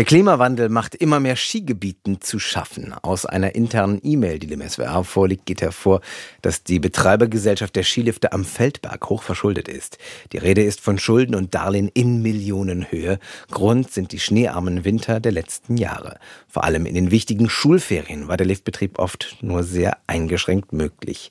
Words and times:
Der 0.00 0.06
Klimawandel 0.06 0.70
macht 0.70 0.94
immer 0.94 1.20
mehr 1.20 1.36
Skigebieten 1.36 2.22
zu 2.22 2.38
schaffen. 2.38 2.94
Aus 3.02 3.26
einer 3.26 3.54
internen 3.54 4.00
E-Mail, 4.02 4.38
die 4.38 4.46
dem 4.46 4.66
SWR 4.66 5.04
vorliegt, 5.04 5.44
geht 5.44 5.60
hervor, 5.60 6.00
dass 6.40 6.64
die 6.64 6.78
Betreibergesellschaft 6.78 7.76
der 7.76 7.82
Skilifte 7.82 8.32
am 8.32 8.46
Feldberg 8.46 9.10
hoch 9.10 9.22
verschuldet 9.22 9.68
ist. 9.68 9.98
Die 10.32 10.38
Rede 10.38 10.62
ist 10.62 10.80
von 10.80 10.98
Schulden 10.98 11.34
und 11.34 11.54
Darlehen 11.54 11.90
in 11.92 12.22
Millionenhöhe. 12.22 13.18
Grund 13.50 13.90
sind 13.90 14.12
die 14.12 14.20
schneearmen 14.20 14.86
Winter 14.86 15.20
der 15.20 15.32
letzten 15.32 15.76
Jahre. 15.76 16.18
Vor 16.48 16.64
allem 16.64 16.86
in 16.86 16.94
den 16.94 17.10
wichtigen 17.10 17.50
Schulferien 17.50 18.26
war 18.26 18.38
der 18.38 18.46
Liftbetrieb 18.46 18.98
oft 18.98 19.36
nur 19.42 19.64
sehr 19.64 19.98
eingeschränkt 20.06 20.72
möglich. 20.72 21.30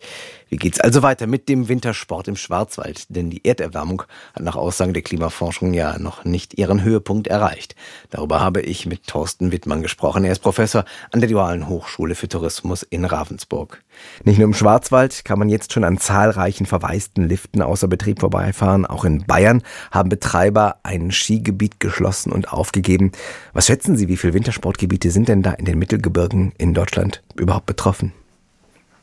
Wie 0.49 0.57
geht's 0.57 0.79
also 0.79 1.03
weiter 1.03 1.27
mit 1.27 1.47
dem 1.47 1.67
Wintersport 1.69 2.27
im 2.27 2.35
Schwarzwald? 2.35 3.05
Denn 3.09 3.29
die 3.29 3.45
Erderwärmung 3.45 4.03
hat 4.33 4.43
nach 4.43 4.55
Aussagen 4.55 4.93
der 4.93 5.03
Klimaforschung 5.03 5.73
ja 5.73 5.99
noch 5.99 6.25
nicht 6.25 6.57
ihren 6.57 6.83
Höhepunkt 6.83 7.27
erreicht. 7.27 7.75
Darüber 8.09 8.39
habe 8.39 8.58
ich 8.61 8.85
mit 8.85 9.07
Thorsten 9.07 9.51
Wittmann 9.51 9.81
gesprochen. 9.81 10.23
Er 10.23 10.31
ist 10.31 10.39
Professor 10.39 10.85
an 11.11 11.19
der 11.19 11.29
Dualen 11.29 11.67
Hochschule 11.67 12.15
für 12.15 12.27
Tourismus 12.27 12.83
in 12.83 13.05
Ravensburg. 13.05 13.83
Nicht 14.23 14.37
nur 14.37 14.47
im 14.47 14.53
Schwarzwald 14.53 15.25
kann 15.25 15.39
man 15.39 15.49
jetzt 15.49 15.73
schon 15.73 15.83
an 15.83 15.97
zahlreichen 15.97 16.65
verwaisten 16.65 17.27
Liften 17.27 17.61
außer 17.61 17.87
Betrieb 17.87 18.19
vorbeifahren. 18.19 18.85
Auch 18.85 19.05
in 19.05 19.25
Bayern 19.25 19.63
haben 19.91 20.09
Betreiber 20.09 20.77
ein 20.83 21.11
Skigebiet 21.11 21.79
geschlossen 21.79 22.31
und 22.31 22.51
aufgegeben. 22.51 23.11
Was 23.53 23.67
schätzen 23.67 23.97
Sie, 23.97 24.07
wie 24.07 24.17
viele 24.17 24.33
Wintersportgebiete 24.33 25.11
sind 25.11 25.29
denn 25.29 25.43
da 25.43 25.51
in 25.51 25.65
den 25.65 25.79
Mittelgebirgen 25.79 26.53
in 26.57 26.73
Deutschland 26.73 27.21
überhaupt 27.35 27.65
betroffen? 27.65 28.13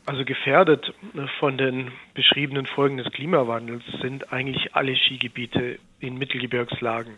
Also 0.07 0.23
gefährdet 0.23 0.93
von 1.39 1.57
den 1.57 1.91
beschriebenen 2.13 2.65
Folgen 2.65 2.95
des 2.95 3.11
Klimawandels 3.11 3.83
sind 4.01 4.31
eigentlich 4.31 4.73
alle 4.73 4.95
Skigebiete 4.95 5.79
in 5.99 6.17
Mittelgebirgslagen. 6.17 7.15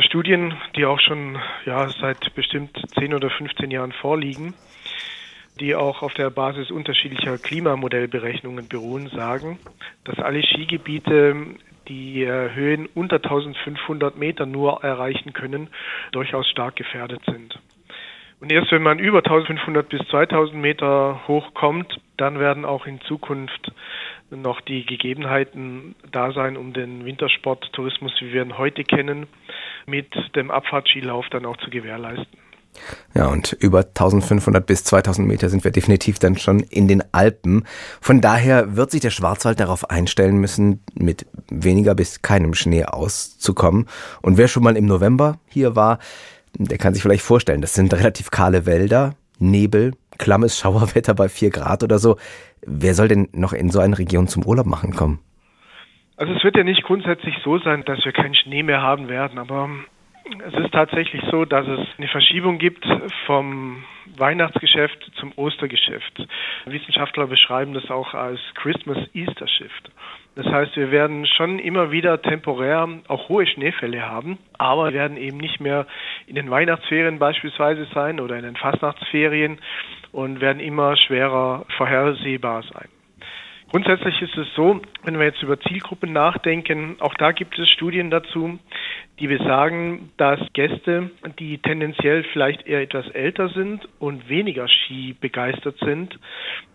Studien, 0.00 0.54
die 0.76 0.84
auch 0.86 1.00
schon 1.00 1.38
ja, 1.66 1.88
seit 1.88 2.34
bestimmt 2.34 2.76
10 2.98 3.14
oder 3.14 3.30
15 3.30 3.70
Jahren 3.70 3.92
vorliegen, 3.92 4.54
die 5.60 5.74
auch 5.74 6.02
auf 6.02 6.14
der 6.14 6.30
Basis 6.30 6.70
unterschiedlicher 6.70 7.38
Klimamodellberechnungen 7.38 8.68
beruhen, 8.68 9.08
sagen, 9.08 9.58
dass 10.04 10.18
alle 10.18 10.42
Skigebiete, 10.42 11.36
die 11.88 12.24
äh, 12.24 12.52
Höhen 12.54 12.86
unter 12.94 13.16
1500 13.16 14.16
Meter 14.16 14.46
nur 14.46 14.82
erreichen 14.82 15.32
können, 15.32 15.68
durchaus 16.12 16.48
stark 16.48 16.76
gefährdet 16.76 17.22
sind. 17.26 17.58
Und 18.40 18.52
erst 18.52 18.72
wenn 18.72 18.82
man 18.82 18.98
über 18.98 19.18
1500 19.18 19.88
bis 19.88 20.00
2000 20.08 20.60
Meter 20.60 21.22
hochkommt, 21.28 22.00
dann 22.16 22.38
werden 22.38 22.64
auch 22.64 22.86
in 22.86 23.00
Zukunft 23.02 23.72
noch 24.30 24.60
die 24.60 24.84
Gegebenheiten 24.84 25.94
da 26.10 26.32
sein, 26.32 26.56
um 26.56 26.72
den 26.72 27.04
Wintersporttourismus, 27.04 28.12
wie 28.20 28.32
wir 28.32 28.42
ihn 28.42 28.58
heute 28.58 28.84
kennen, 28.84 29.26
mit 29.86 30.08
dem 30.34 30.50
Abfahrtskilauf 30.50 31.26
dann 31.30 31.46
auch 31.46 31.56
zu 31.58 31.70
gewährleisten. 31.70 32.38
Ja, 33.14 33.28
und 33.28 33.52
über 33.52 33.80
1500 33.80 34.66
bis 34.66 34.82
2000 34.84 35.26
Meter 35.26 35.48
sind 35.48 35.62
wir 35.62 35.70
definitiv 35.70 36.18
dann 36.18 36.36
schon 36.36 36.60
in 36.60 36.88
den 36.88 37.02
Alpen. 37.12 37.64
Von 38.00 38.20
daher 38.20 38.76
wird 38.76 38.90
sich 38.90 39.00
der 39.00 39.10
Schwarzwald 39.10 39.60
darauf 39.60 39.90
einstellen 39.90 40.38
müssen, 40.38 40.82
mit 40.94 41.26
weniger 41.48 41.94
bis 41.94 42.22
keinem 42.22 42.54
Schnee 42.54 42.84
auszukommen. 42.84 43.86
Und 44.22 44.38
wer 44.38 44.48
schon 44.48 44.64
mal 44.64 44.76
im 44.76 44.86
November 44.86 45.38
hier 45.48 45.76
war, 45.76 45.98
der 46.56 46.78
kann 46.78 46.94
sich 46.94 47.02
vielleicht 47.02 47.24
vorstellen, 47.24 47.60
das 47.60 47.74
sind 47.74 47.94
relativ 47.94 48.30
kahle 48.30 48.66
Wälder, 48.66 49.14
Nebel, 49.38 49.92
klammes 50.18 50.58
Schauerwetter 50.58 51.14
bei 51.14 51.28
vier 51.28 51.50
Grad 51.50 51.82
oder 51.82 51.98
so. 51.98 52.16
Wer 52.66 52.94
soll 52.94 53.08
denn 53.08 53.28
noch 53.32 53.52
in 53.52 53.70
so 53.70 53.78
eine 53.80 53.98
Region 53.98 54.26
zum 54.26 54.44
Urlaub 54.44 54.66
machen 54.66 54.94
kommen? 54.94 55.20
Also 56.16 56.32
es 56.32 56.44
wird 56.44 56.56
ja 56.56 56.64
nicht 56.64 56.84
grundsätzlich 56.84 57.36
so 57.42 57.58
sein, 57.58 57.84
dass 57.84 58.04
wir 58.04 58.12
keinen 58.12 58.34
Schnee 58.34 58.62
mehr 58.62 58.82
haben 58.82 59.08
werden, 59.08 59.38
aber 59.38 59.68
es 60.46 60.54
ist 60.54 60.72
tatsächlich 60.72 61.22
so, 61.30 61.44
dass 61.44 61.66
es 61.66 61.80
eine 61.98 62.08
Verschiebung 62.08 62.58
gibt 62.58 62.86
vom 63.26 63.84
Weihnachtsgeschäft 64.16 65.12
zum 65.16 65.32
Ostergeschäft. 65.36 66.26
Wissenschaftler 66.66 67.26
beschreiben 67.26 67.74
das 67.74 67.90
auch 67.90 68.14
als 68.14 68.40
Christmas 68.54 68.98
Easter 69.12 69.48
Shift. 69.48 69.90
Das 70.36 70.46
heißt, 70.46 70.76
wir 70.76 70.90
werden 70.90 71.26
schon 71.26 71.58
immer 71.58 71.90
wieder 71.90 72.22
temporär 72.22 72.88
auch 73.08 73.28
hohe 73.28 73.46
Schneefälle 73.46 74.02
haben, 74.02 74.38
aber 74.56 74.86
wir 74.86 74.94
werden 74.94 75.16
eben 75.16 75.38
nicht 75.38 75.60
mehr 75.60 75.86
in 76.26 76.36
den 76.36 76.50
Weihnachtsferien 76.50 77.18
beispielsweise 77.18 77.86
sein 77.92 78.18
oder 78.18 78.36
in 78.36 78.44
den 78.44 78.56
Fastnachtsferien 78.56 79.58
und 80.12 80.40
werden 80.40 80.60
immer 80.60 80.96
schwerer 80.96 81.66
vorhersehbar 81.76 82.62
sein. 82.62 82.88
Grundsätzlich 83.74 84.22
ist 84.22 84.38
es 84.38 84.46
so, 84.54 84.80
wenn 85.02 85.18
wir 85.18 85.26
jetzt 85.26 85.42
über 85.42 85.58
Zielgruppen 85.58 86.12
nachdenken, 86.12 86.94
auch 87.00 87.14
da 87.14 87.32
gibt 87.32 87.58
es 87.58 87.68
Studien 87.68 88.08
dazu, 88.08 88.60
die 89.18 89.26
besagen, 89.26 90.12
dass 90.16 90.38
Gäste, 90.52 91.10
die 91.40 91.58
tendenziell 91.58 92.22
vielleicht 92.32 92.68
eher 92.68 92.82
etwas 92.82 93.08
älter 93.08 93.48
sind 93.48 93.88
und 93.98 94.28
weniger 94.28 94.68
Ski 94.68 95.16
begeistert 95.20 95.76
sind, 95.80 96.16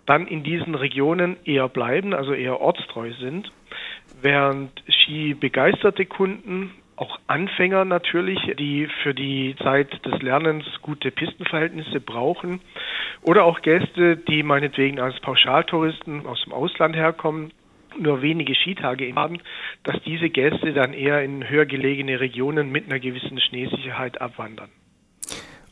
dann 0.08 0.28
in 0.28 0.44
diesen 0.44 0.76
Regionen 0.76 1.38
eher 1.46 1.70
bleiben, 1.70 2.14
also 2.14 2.34
eher 2.34 2.60
ortstreu 2.60 3.14
sind, 3.14 3.50
während 4.22 4.70
Ski 4.90 5.36
begeisterte 5.36 6.06
Kunden 6.06 6.72
auch 6.98 7.18
Anfänger 7.28 7.86
natürlich, 7.86 8.40
die 8.60 8.90
für 9.04 9.14
die 9.14 9.56
Zeit 9.64 10.06
des 10.06 10.22
Lernens 10.22 10.66
gute 10.82 11.12
Pistenverhältnisse 11.12 12.02
brauchen 12.02 12.60
oder 13.22 13.44
auch 13.46 13.62
Gäste, 13.62 14.18
die 14.18 14.44
meinetwegen 14.44 15.00
als 15.00 15.20
Pauschaltouristen 15.20 16.26
aus 16.26 16.42
dem 16.44 16.54
Ausland 16.54 16.96
herkommen, 16.96 17.52
nur 17.98 18.22
wenige 18.22 18.56
Skitage 18.56 19.14
haben, 19.16 19.40
dass 19.84 20.02
diese 20.04 20.30
Gäste 20.30 20.74
dann 20.74 20.94
eher 20.94 21.24
in 21.24 21.50
höher 21.50 21.66
gelegene 21.66 22.20
Regionen 22.20 22.72
mit 22.72 22.86
einer 22.86 23.00
gewissen 23.00 23.40
Schneesicherheit 23.40 24.22
abwandern. 24.22 24.70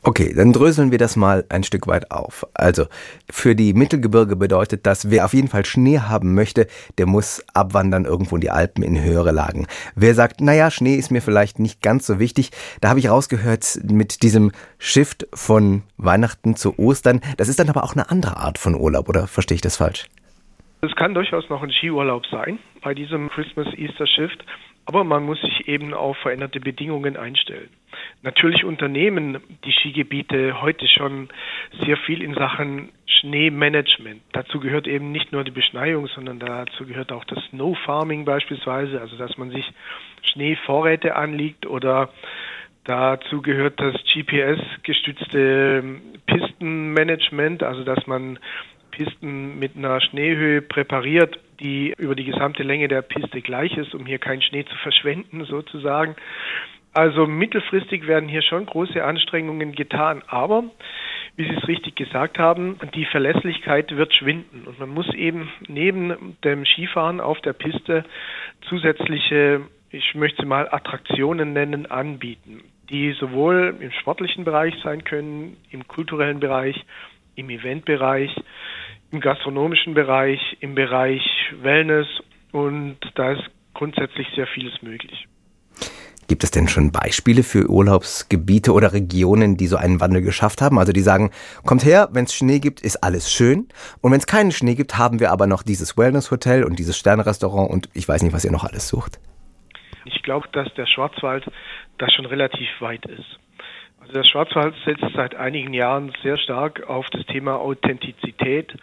Okay, 0.07 0.33
dann 0.33 0.53
dröseln 0.53 0.91
wir 0.91 0.99
das 0.99 1.17
mal 1.17 1.43
ein 1.49 1.63
Stück 1.63 1.85
weit 1.85 2.11
auf. 2.11 2.47
Also, 2.53 2.85
für 3.29 3.55
die 3.55 3.73
Mittelgebirge 3.73 4.37
bedeutet 4.37 4.85
das, 4.85 5.11
wer 5.11 5.25
auf 5.25 5.33
jeden 5.33 5.49
Fall 5.49 5.65
Schnee 5.65 5.99
haben 5.99 6.33
möchte, 6.33 6.67
der 6.97 7.07
muss 7.07 7.43
abwandern 7.53 8.05
irgendwo 8.05 8.35
in 8.35 8.41
die 8.41 8.49
Alpen 8.49 8.83
in 8.83 9.03
höhere 9.03 9.33
Lagen. 9.33 9.67
Wer 9.95 10.13
sagt, 10.13 10.39
naja, 10.39 10.71
Schnee 10.71 10.95
ist 10.95 11.11
mir 11.11 11.21
vielleicht 11.21 11.59
nicht 11.59 11.81
ganz 11.81 12.07
so 12.07 12.19
wichtig, 12.19 12.51
da 12.79 12.87
habe 12.87 12.99
ich 12.99 13.09
rausgehört 13.09 13.79
mit 13.83 14.23
diesem 14.23 14.53
Shift 14.79 15.27
von 15.33 15.83
Weihnachten 15.97 16.55
zu 16.55 16.79
Ostern, 16.79 17.19
das 17.35 17.49
ist 17.49 17.59
dann 17.59 17.67
aber 17.67 17.83
auch 17.83 17.91
eine 17.91 18.09
andere 18.09 18.37
Art 18.37 18.57
von 18.57 18.75
Urlaub, 18.75 19.09
oder 19.09 19.27
verstehe 19.27 19.55
ich 19.55 19.61
das 19.61 19.75
falsch? 19.75 20.07
Es 20.79 20.95
kann 20.95 21.15
durchaus 21.15 21.49
noch 21.49 21.61
ein 21.63 21.71
Skiurlaub 21.71 22.25
sein 22.27 22.59
bei 22.81 22.93
diesem 22.93 23.29
Christmas 23.29 23.67
Easter 23.73 24.07
Shift. 24.07 24.41
Aber 24.87 25.03
man 25.03 25.23
muss 25.23 25.41
sich 25.41 25.67
eben 25.67 25.93
auf 25.93 26.17
veränderte 26.19 26.61
Bedingungen 26.61 27.17
einstellen. 27.17 27.69
Natürlich 28.21 28.63
unternehmen 28.63 29.37
die 29.65 29.73
Skigebiete 29.73 30.61
heute 30.61 30.87
schon 30.87 31.27
sehr 31.83 31.97
viel 31.97 32.21
in 32.21 32.33
Sachen 32.35 32.89
Schneemanagement. 33.05 34.21
Dazu 34.31 34.61
gehört 34.61 34.87
eben 34.87 35.11
nicht 35.11 35.33
nur 35.33 35.43
die 35.43 35.51
Beschneiung, 35.51 36.07
sondern 36.07 36.39
dazu 36.39 36.85
gehört 36.85 37.11
auch 37.11 37.25
das 37.25 37.43
Snow 37.49 37.77
Farming 37.85 38.23
beispielsweise, 38.23 39.01
also 39.01 39.17
dass 39.17 39.37
man 39.37 39.49
sich 39.49 39.65
Schneevorräte 40.21 41.17
anlegt 41.17 41.65
oder 41.65 42.09
Dazu 42.87 43.41
gehört 43.41 43.81
das 43.81 43.95
GPS-gestützte 44.13 45.83
Pistenmanagement, 46.25 47.61
also 47.61 47.83
dass 47.83 48.07
man 48.07 48.39
Pisten 48.91 49.59
mit 49.59 49.75
einer 49.75 49.99
Schneehöhe 49.99 50.61
präpariert, 50.61 51.37
die 51.59 51.93
über 51.97 52.15
die 52.15 52.23
gesamte 52.23 52.63
Länge 52.63 52.87
der 52.87 53.01
Piste 53.01 53.41
gleich 53.41 53.75
ist, 53.75 53.93
um 53.93 54.05
hier 54.05 54.19
keinen 54.19 54.41
Schnee 54.41 54.63
zu 54.63 54.75
verschwenden 54.77 55.43
sozusagen. 55.49 56.15
Also 56.93 57.27
mittelfristig 57.27 58.07
werden 58.07 58.29
hier 58.29 58.41
schon 58.41 58.65
große 58.65 59.03
Anstrengungen 59.03 59.73
getan, 59.73 60.23
aber 60.27 60.63
wie 61.35 61.43
Sie 61.43 61.55
es 61.55 61.67
richtig 61.67 61.97
gesagt 61.97 62.39
haben, 62.39 62.79
die 62.95 63.05
Verlässlichkeit 63.05 63.97
wird 63.97 64.13
schwinden 64.13 64.63
und 64.65 64.79
man 64.79 64.89
muss 64.89 65.13
eben 65.13 65.51
neben 65.67 66.37
dem 66.45 66.65
Skifahren 66.65 67.19
auf 67.19 67.41
der 67.41 67.51
Piste 67.51 68.05
zusätzliche, 68.69 69.61
ich 69.91 70.15
möchte 70.15 70.45
mal 70.45 70.69
Attraktionen 70.71 71.51
nennen, 71.51 71.85
anbieten, 71.85 72.63
die 72.89 73.13
sowohl 73.19 73.75
im 73.79 73.91
sportlichen 73.91 74.45
Bereich 74.45 74.73
sein 74.83 75.03
können, 75.03 75.57
im 75.71 75.87
kulturellen 75.87 76.39
Bereich, 76.39 76.75
im 77.35 77.49
Eventbereich, 77.49 78.35
im 79.11 79.19
gastronomischen 79.19 79.93
Bereich, 79.93 80.39
im 80.59 80.75
Bereich 80.75 81.21
Wellness 81.61 82.07
und 82.51 82.97
da 83.15 83.33
ist 83.33 83.43
grundsätzlich 83.73 84.27
sehr 84.35 84.47
vieles 84.47 84.81
möglich. 84.81 85.27
Gibt 86.27 86.43
es 86.43 86.51
denn 86.51 86.67
schon 86.67 86.91
Beispiele 86.91 87.41
für 87.41 87.69
Urlaubsgebiete 87.69 88.73
oder 88.73 88.91
Regionen, 88.91 89.55
die 89.55 89.67
so 89.67 89.77
einen 89.77 90.01
Wandel 90.01 90.21
geschafft 90.21 90.61
haben? 90.61 90.77
Also 90.77 90.91
die 90.91 91.01
sagen, 91.01 91.31
kommt 91.65 91.85
her, 91.85 92.09
wenn 92.11 92.25
es 92.25 92.33
Schnee 92.33 92.59
gibt, 92.59 92.81
ist 92.81 92.97
alles 92.97 93.31
schön. 93.31 93.69
Und 94.01 94.11
wenn 94.11 94.19
es 94.19 94.27
keinen 94.27 94.51
Schnee 94.51 94.75
gibt, 94.75 94.97
haben 94.97 95.21
wir 95.21 95.31
aber 95.31 95.47
noch 95.47 95.63
dieses 95.63 95.97
Wellness-Hotel 95.97 96.65
und 96.65 96.79
dieses 96.79 96.97
Sternrestaurant 96.97 97.69
und 97.69 97.89
ich 97.93 98.09
weiß 98.09 98.23
nicht, 98.23 98.33
was 98.33 98.43
ihr 98.43 98.51
noch 98.51 98.65
alles 98.65 98.89
sucht. 98.89 99.19
Ich 100.07 100.23
glaube, 100.23 100.47
dass 100.51 100.73
der 100.75 100.85
Schwarzwald 100.85 101.45
da 101.97 102.09
schon 102.09 102.25
relativ 102.25 102.69
weit 102.79 103.05
ist. 103.05 103.39
Also 103.99 104.13
der 104.13 104.23
Schwarzwald 104.23 104.75
setzt 104.85 105.05
seit 105.15 105.35
einigen 105.35 105.73
Jahren 105.73 106.13
sehr 106.23 106.37
stark 106.37 106.87
auf 106.87 107.07
das 107.09 107.25
Thema 107.25 107.59
Authentizität, 107.59 108.73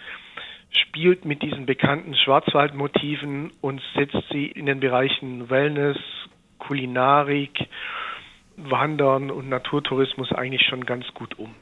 spielt 0.70 1.24
mit 1.24 1.42
diesen 1.42 1.66
bekannten 1.66 2.14
Schwarzwaldmotiven 2.14 3.52
und 3.60 3.80
setzt 3.94 4.22
sie 4.30 4.46
in 4.46 4.66
den 4.66 4.80
Bereichen 4.80 5.48
Wellness, 5.50 5.98
Kulinarik 6.58 7.68
Wandern 8.56 9.30
und 9.30 9.48
Naturtourismus 9.48 10.32
eigentlich 10.32 10.66
schon 10.66 10.84
ganz 10.86 11.06
gut 11.14 11.38
um. 11.38 11.54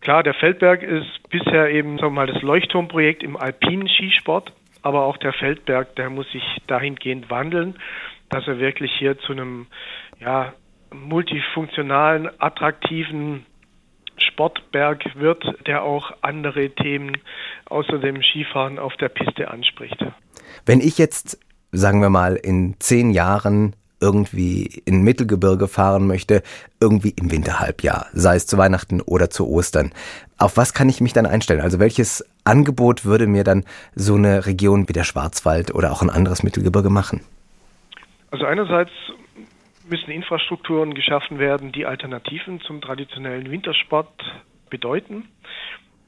Klar, 0.00 0.22
der 0.22 0.34
Feldberg 0.34 0.82
ist 0.82 1.28
bisher 1.30 1.70
eben 1.70 1.98
sagen 1.98 2.14
mal 2.14 2.26
das 2.26 2.42
Leuchtturmprojekt 2.42 3.22
im 3.22 3.36
alpinen 3.36 3.88
Skisport, 3.88 4.52
aber 4.82 5.04
auch 5.04 5.16
der 5.16 5.32
Feldberg, 5.32 5.96
der 5.96 6.10
muss 6.10 6.30
sich 6.30 6.44
dahingehend 6.66 7.30
wandeln, 7.30 7.78
dass 8.30 8.46
er 8.46 8.58
wirklich 8.58 8.92
hier 8.98 9.18
zu 9.18 9.32
einem 9.32 9.66
ja, 10.20 10.52
multifunktionalen, 10.92 12.28
attraktiven 12.38 13.46
Sportberg 14.18 15.04
wird, 15.16 15.44
der 15.66 15.82
auch 15.82 16.12
andere 16.22 16.70
Themen 16.70 17.18
außer 17.66 17.98
dem 17.98 18.22
Skifahren 18.22 18.78
auf 18.78 18.96
der 18.96 19.08
Piste 19.08 19.50
anspricht. 19.50 20.04
Wenn 20.64 20.80
ich 20.80 20.98
jetzt, 20.98 21.38
sagen 21.72 22.00
wir 22.00 22.10
mal, 22.10 22.36
in 22.36 22.76
zehn 22.78 23.10
Jahren 23.10 23.74
irgendwie 24.00 24.82
in 24.84 25.02
Mittelgebirge 25.02 25.68
fahren 25.68 26.06
möchte, 26.06 26.42
irgendwie 26.80 27.10
im 27.10 27.30
Winterhalbjahr, 27.30 28.06
sei 28.12 28.36
es 28.36 28.46
zu 28.46 28.58
Weihnachten 28.58 29.00
oder 29.00 29.30
zu 29.30 29.48
Ostern. 29.48 29.92
Auf 30.38 30.56
was 30.56 30.74
kann 30.74 30.88
ich 30.88 31.00
mich 31.00 31.14
dann 31.14 31.24
einstellen? 31.24 31.62
Also 31.62 31.78
welches 31.78 32.24
Angebot 32.44 33.04
würde 33.04 33.26
mir 33.26 33.42
dann 33.42 33.64
so 33.94 34.14
eine 34.14 34.46
Region 34.46 34.88
wie 34.88 34.92
der 34.92 35.04
Schwarzwald 35.04 35.74
oder 35.74 35.92
auch 35.92 36.02
ein 36.02 36.10
anderes 36.10 36.42
Mittelgebirge 36.42 36.90
machen? 36.90 37.22
Also 38.36 38.44
einerseits 38.44 38.92
müssen 39.88 40.10
Infrastrukturen 40.10 40.92
geschaffen 40.92 41.38
werden, 41.38 41.72
die 41.72 41.86
Alternativen 41.86 42.60
zum 42.60 42.82
traditionellen 42.82 43.50
Wintersport 43.50 44.12
bedeuten. 44.68 45.26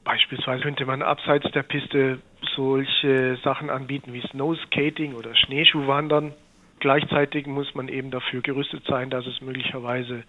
Beispielsweise 0.05 0.63
könnte 0.63 0.85
man 0.85 1.01
abseits 1.01 1.51
der 1.53 1.63
Piste 1.63 2.19
solche 2.55 3.39
Sachen 3.43 3.71
anbieten 3.71 4.13
wie 4.13 4.21
Snowskating 4.21 5.15
oder 5.15 5.35
Schneeschuhwandern. 5.35 6.35
Gleichzeitig 6.81 7.47
muss 7.47 7.75
man 7.75 7.89
eben 7.89 8.11
dafür 8.11 8.43
gerüstet 8.43 8.85
sein, 8.87 9.09
dass 9.09 9.27
es 9.27 9.41
möglicherweise 9.41 10.25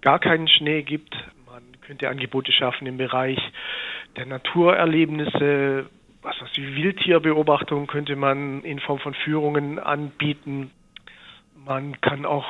gar 0.00 0.18
keinen 0.18 0.48
Schnee 0.48 0.82
gibt. 0.82 1.14
Man 1.46 1.62
könnte 1.82 2.08
Angebote 2.08 2.50
schaffen 2.50 2.88
im 2.88 2.96
Bereich 2.96 3.38
der 4.16 4.26
Naturerlebnisse, 4.26 5.86
was 6.20 6.42
weiß 6.42 6.50
ich, 6.56 6.74
Wildtierbeobachtung 6.74 7.86
könnte 7.86 8.16
man 8.16 8.62
in 8.64 8.80
Form 8.80 8.98
von 8.98 9.14
Führungen 9.14 9.78
anbieten. 9.78 10.72
Man 11.68 12.00
kann 12.00 12.24
auch 12.24 12.46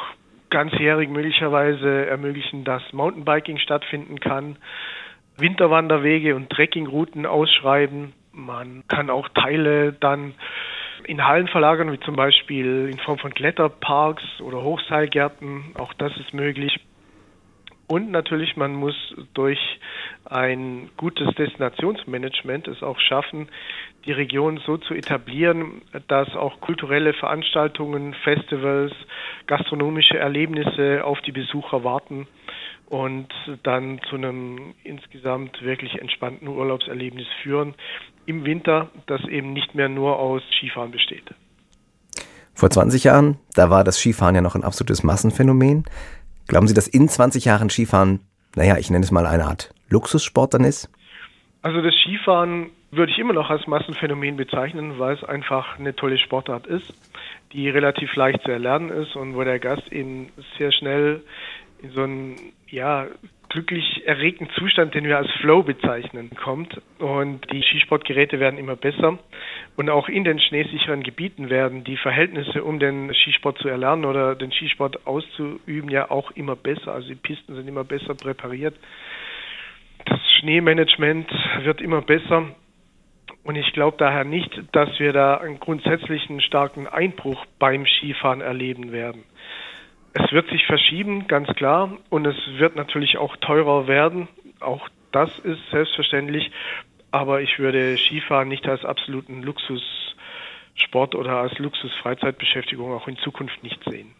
ganzjährig 0.48 1.08
möglicherweise 1.08 2.06
ermöglichen, 2.06 2.62
dass 2.62 2.92
Mountainbiking 2.92 3.58
stattfinden 3.58 4.20
kann, 4.20 4.58
Winterwanderwege 5.36 6.36
und 6.36 6.50
Trekkingrouten 6.50 7.26
ausschreiben. 7.26 8.12
Man 8.30 8.84
kann 8.86 9.10
auch 9.10 9.28
Teile 9.30 9.92
dann 9.92 10.34
in 11.04 11.26
Hallen 11.26 11.48
verlagern, 11.48 11.90
wie 11.90 11.98
zum 11.98 12.14
Beispiel 12.14 12.88
in 12.92 12.98
Form 13.00 13.18
von 13.18 13.34
Kletterparks 13.34 14.22
oder 14.40 14.62
Hochseilgärten. 14.62 15.74
Auch 15.76 15.92
das 15.94 16.16
ist 16.18 16.32
möglich. 16.32 16.78
Und 17.88 18.10
natürlich, 18.10 18.54
man 18.56 18.74
muss 18.74 18.94
durch 19.32 19.58
ein 20.26 20.90
gutes 20.98 21.34
Destinationsmanagement 21.34 22.68
es 22.68 22.82
auch 22.82 23.00
schaffen, 23.00 23.48
die 24.04 24.12
Region 24.12 24.60
so 24.66 24.76
zu 24.76 24.92
etablieren, 24.92 25.80
dass 26.06 26.28
auch 26.36 26.60
kulturelle 26.60 27.14
Veranstaltungen, 27.14 28.14
Festivals, 28.24 28.92
gastronomische 29.46 30.18
Erlebnisse 30.18 31.02
auf 31.02 31.20
die 31.22 31.32
Besucher 31.32 31.82
warten 31.82 32.28
und 32.90 33.28
dann 33.62 34.00
zu 34.08 34.16
einem 34.16 34.74
insgesamt 34.84 35.62
wirklich 35.62 35.98
entspannten 35.98 36.46
Urlaubserlebnis 36.46 37.26
führen 37.42 37.74
im 38.26 38.44
Winter, 38.44 38.90
das 39.06 39.22
eben 39.24 39.54
nicht 39.54 39.74
mehr 39.74 39.88
nur 39.88 40.18
aus 40.18 40.42
Skifahren 40.56 40.90
besteht. 40.90 41.24
Vor 42.54 42.70
20 42.70 43.04
Jahren, 43.04 43.38
da 43.54 43.70
war 43.70 43.84
das 43.84 43.98
Skifahren 43.98 44.34
ja 44.34 44.40
noch 44.40 44.56
ein 44.56 44.64
absolutes 44.64 45.04
Massenphänomen. 45.04 45.84
Glauben 46.48 46.66
Sie, 46.66 46.74
dass 46.74 46.88
in 46.88 47.08
20 47.08 47.44
Jahren 47.44 47.68
Skifahren, 47.68 48.20
naja, 48.56 48.78
ich 48.78 48.90
nenne 48.90 49.04
es 49.04 49.10
mal 49.10 49.26
eine 49.26 49.44
Art 49.44 49.72
Luxussport 49.90 50.54
dann 50.54 50.64
ist? 50.64 50.90
Also 51.60 51.82
das 51.82 51.94
Skifahren 51.94 52.70
würde 52.90 53.12
ich 53.12 53.18
immer 53.18 53.34
noch 53.34 53.50
als 53.50 53.66
Massenphänomen 53.66 54.36
bezeichnen, 54.36 54.98
weil 54.98 55.14
es 55.14 55.24
einfach 55.24 55.78
eine 55.78 55.94
tolle 55.94 56.18
Sportart 56.18 56.66
ist, 56.66 56.94
die 57.52 57.68
relativ 57.68 58.14
leicht 58.16 58.42
zu 58.42 58.50
erlernen 58.50 58.88
ist 58.88 59.14
und 59.14 59.36
wo 59.36 59.44
der 59.44 59.58
Gast 59.58 59.92
eben 59.92 60.30
sehr 60.56 60.72
schnell 60.72 61.22
in 61.82 61.90
so 61.90 62.02
einen 62.02 62.36
ja, 62.68 63.06
glücklich 63.48 64.06
erregten 64.06 64.48
Zustand, 64.50 64.94
den 64.94 65.04
wir 65.04 65.16
als 65.16 65.30
Flow 65.40 65.62
bezeichnen, 65.62 66.30
kommt. 66.36 66.80
Und 66.98 67.50
die 67.52 67.62
Skisportgeräte 67.62 68.40
werden 68.40 68.58
immer 68.58 68.76
besser. 68.76 69.18
Und 69.76 69.90
auch 69.90 70.08
in 70.08 70.24
den 70.24 70.38
schneesicheren 70.38 71.02
Gebieten 71.02 71.50
werden 71.50 71.84
die 71.84 71.96
Verhältnisse, 71.96 72.64
um 72.64 72.78
den 72.78 73.12
Skisport 73.14 73.58
zu 73.58 73.68
erlernen 73.68 74.04
oder 74.04 74.34
den 74.34 74.52
Skisport 74.52 75.06
auszuüben, 75.06 75.90
ja 75.90 76.10
auch 76.10 76.30
immer 76.32 76.56
besser. 76.56 76.92
Also 76.92 77.08
die 77.08 77.14
Pisten 77.14 77.54
sind 77.54 77.68
immer 77.68 77.84
besser 77.84 78.14
präpariert. 78.14 78.76
Das 80.04 80.20
Schneemanagement 80.38 81.30
wird 81.62 81.80
immer 81.80 82.02
besser. 82.02 82.46
Und 83.44 83.56
ich 83.56 83.72
glaube 83.72 83.96
daher 83.98 84.24
nicht, 84.24 84.50
dass 84.72 84.98
wir 84.98 85.12
da 85.12 85.38
einen 85.38 85.58
grundsätzlichen 85.58 86.40
starken 86.40 86.86
Einbruch 86.86 87.46
beim 87.58 87.86
Skifahren 87.86 88.40
erleben 88.42 88.92
werden. 88.92 89.24
Es 90.14 90.32
wird 90.32 90.48
sich 90.50 90.66
verschieben, 90.66 91.26
ganz 91.28 91.48
klar. 91.54 91.96
Und 92.10 92.26
es 92.26 92.36
wird 92.58 92.76
natürlich 92.76 93.18
auch 93.18 93.36
teurer 93.36 93.86
werden. 93.86 94.28
Auch 94.60 94.88
das 95.12 95.38
ist 95.40 95.60
selbstverständlich. 95.70 96.50
Aber 97.10 97.40
ich 97.40 97.58
würde 97.58 97.96
Skifahren 97.96 98.48
nicht 98.48 98.66
als 98.66 98.84
absoluten 98.84 99.42
Luxussport 99.42 101.14
oder 101.14 101.38
als 101.38 101.58
Luxusfreizeitbeschäftigung 101.58 102.92
auch 102.92 103.08
in 103.08 103.16
Zukunft 103.18 103.62
nicht 103.62 103.82
sehen. 103.84 104.14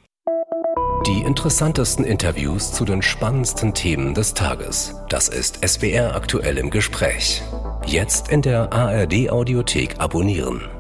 Die 1.07 1.21
interessantesten 1.21 2.05
Interviews 2.05 2.73
zu 2.73 2.85
den 2.85 3.03
spannendsten 3.03 3.73
Themen 3.73 4.15
des 4.15 4.35
Tages. 4.35 4.95
Das 5.09 5.29
ist 5.29 5.67
SWR 5.67 6.15
aktuell 6.15 6.59
im 6.59 6.71
Gespräch. 6.71 7.43
Jetzt 7.87 8.31
in 8.31 8.43
der 8.43 8.73
ARD 8.73 9.31
Audiothek 9.31 10.01
abonnieren. 10.01 10.78